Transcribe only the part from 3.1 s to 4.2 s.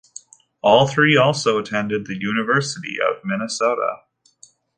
Minnesota.